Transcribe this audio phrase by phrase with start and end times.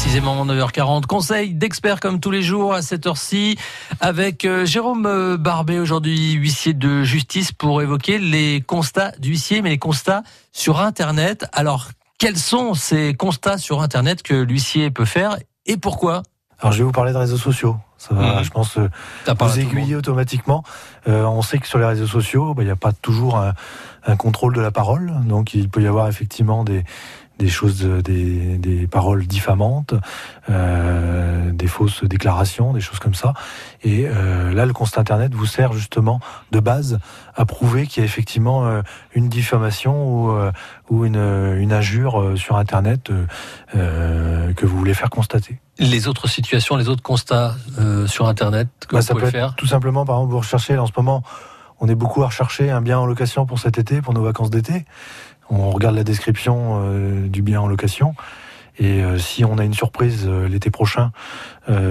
[0.00, 1.06] précisément 9h40.
[1.06, 3.58] Conseil d'experts comme tous les jours à cette heure-ci
[4.00, 9.70] avec euh, Jérôme euh, Barbet, aujourd'hui huissier de justice pour évoquer les constats d'huissier, mais
[9.70, 10.22] les constats
[10.52, 11.46] sur Internet.
[11.52, 16.22] Alors, quels sont ces constats sur Internet que l'huissier peut faire et pourquoi?
[16.60, 17.76] Alors, je vais vous parler de réseaux sociaux.
[17.96, 18.44] Ça va, Mhm.
[18.44, 18.88] je pense, euh,
[19.26, 20.62] vous aiguiller automatiquement.
[21.08, 23.54] Euh, on sait que sur les réseaux sociaux, bah, il n'y a pas toujours un,
[24.06, 25.12] un contrôle de la parole.
[25.24, 26.84] Donc, il peut y avoir effectivement des,
[27.38, 29.94] des choses, euh, des, des paroles diffamantes,
[30.50, 33.34] euh, des fausses déclarations, des choses comme ça.
[33.82, 36.20] Et euh, là, le constat Internet vous sert justement
[36.52, 36.98] de base
[37.34, 38.82] à prouver qu'il y a effectivement euh,
[39.14, 40.50] une diffamation ou, euh,
[40.90, 43.10] ou une, une injure sur Internet
[43.74, 45.60] que vous voulez faire constater.
[45.78, 49.28] Les autres situations, les autres constats euh, sur Internet que Bah, vous ça pouvez peut
[49.28, 49.54] être faire?
[49.54, 51.22] tout simplement, par exemple, vous recherchez en ce moment,
[51.80, 54.50] on est beaucoup à rechercher un bien en location pour cet été, pour nos vacances
[54.50, 54.84] d'été.
[55.50, 58.14] On regarde la description euh, du bien en location.
[58.80, 61.10] Et euh, si on a une surprise euh, l'été prochain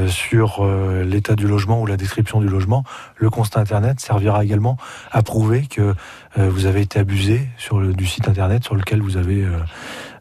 [0.08, 0.66] sur
[1.06, 2.84] l'état du logement ou la description du logement,
[3.16, 4.76] le constat internet servira également
[5.11, 5.94] à prouver que
[6.36, 7.48] vous avez été abusé
[7.95, 9.45] du site internet sur lequel vous avez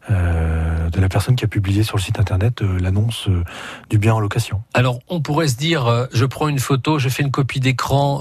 [0.09, 3.43] euh, de la personne qui a publié sur le site internet euh, l'annonce euh,
[3.89, 4.61] du bien en location.
[4.73, 8.19] Alors, on pourrait se dire, je prends une photo, je fais une copie d'écran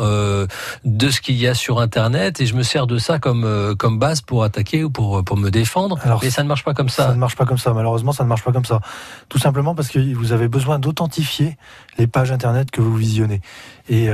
[0.85, 3.99] de ce qu'il y a sur Internet et je me sers de ça comme comme
[3.99, 5.99] base pour attaquer ou pour pour me défendre.
[6.03, 7.15] Alors, Mais ça ne marche pas comme Ça ça.
[7.15, 8.81] ne marche pas comme ça, malheureusement, ça ne marche pas comme ça.
[9.29, 11.57] Tout simplement parce que vous avez besoin d'authentifier
[11.99, 13.41] les pages internet que vous visionnez.
[13.89, 14.09] Et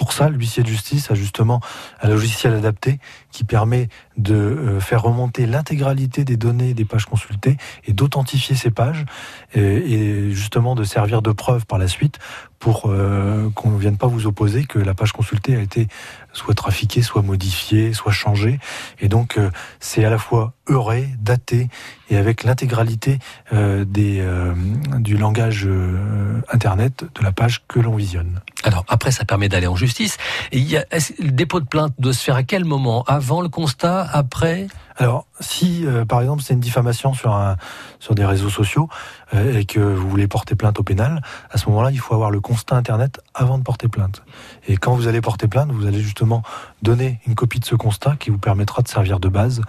[0.00, 1.60] pour ça, l'huissier de justice a justement
[2.00, 3.00] un logiciel adapté
[3.32, 8.70] qui permet de euh, faire remonter l'intégralité des données des pages consultées et d'authentifier ces
[8.70, 9.04] pages
[9.52, 12.18] et, et justement de servir de preuve par la suite
[12.60, 15.88] pour euh, qu'on ne vienne pas vous opposer que la page consultée a été
[16.32, 18.60] soit trafiquée, soit modifiée, soit changée.
[19.00, 21.68] Et donc, euh, c'est à la fois heuré, daté,
[22.10, 23.18] et avec l'intégralité
[23.52, 24.54] euh, euh,
[24.98, 28.40] du langage euh, Internet de la page que l'on visionne.
[28.62, 30.18] Alors après, ça permet d'aller en justice.
[30.52, 30.84] Il y a,
[31.18, 33.04] le dépôt de plainte doit se faire à quel moment?
[33.06, 34.06] Avant le constat?
[34.12, 34.68] Après?
[35.00, 37.56] Alors, si euh, par exemple c'est une diffamation sur, un,
[38.00, 38.90] sur des réseaux sociaux
[39.32, 42.30] euh, et que vous voulez porter plainte au pénal, à ce moment-là, il faut avoir
[42.30, 44.22] le constat Internet avant de porter plainte.
[44.68, 46.42] Et quand vous allez porter plainte, vous allez justement
[46.82, 49.62] donner une copie de ce constat qui vous permettra de servir de base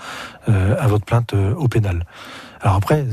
[0.50, 2.06] euh, à votre plainte au pénal.
[2.60, 3.06] Alors après,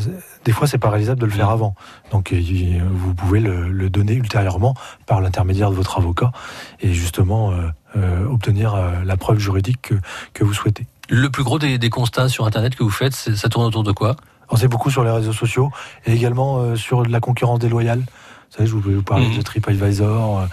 [0.44, 1.76] des fois, c'est pas réalisable de le faire avant.
[2.10, 4.74] Donc, vous pouvez le, le donner ultérieurement
[5.06, 6.32] par l'intermédiaire de votre avocat
[6.80, 9.94] et justement euh, euh, obtenir la preuve juridique que,
[10.34, 10.86] que vous souhaitez.
[11.10, 14.16] Le plus gros des, constats sur Internet que vous faites, ça tourne autour de quoi?
[14.48, 15.70] Alors, c'est beaucoup sur les réseaux sociaux
[16.06, 18.04] et également euh, sur la concurrence déloyale.
[18.50, 19.36] Vous savez, je voulais vous parler Mhm.
[19.38, 20.40] de TripAdvisor.
[20.40, 20.46] euh,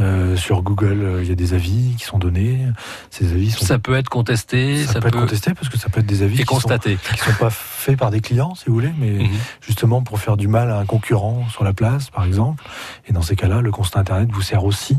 [0.00, 2.66] euh, sur Google, euh, il y a des avis qui sont donnés.
[3.10, 6.00] Ces avis sont, Ça peut être contesté, ça peut être contesté parce que ça peut
[6.00, 6.96] être des avis et qui sont, constaté.
[7.12, 9.28] qui sont pas faits par des clients, si vous voulez, mais Mhm.
[9.60, 12.64] justement pour faire du mal à un concurrent sur la place, par exemple.
[13.06, 14.96] Et dans ces cas-là, le constat Internet vous sert aussi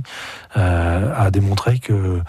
[0.55, 2.21] euh, à démontrer que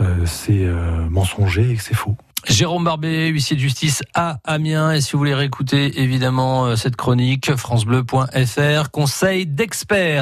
[0.00, 2.16] euh, c'est euh, mensonger et que c'est faux.
[2.48, 4.92] Jérôme Barbet, huissier de justice à Amiens.
[4.92, 10.14] Et si vous voulez réécouter évidemment euh, cette chronique, francebleu.fr, conseil d'experts.